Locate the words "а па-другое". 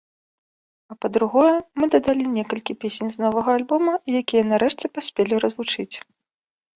0.91-1.49